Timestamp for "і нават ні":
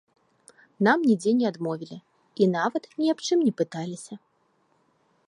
2.45-3.07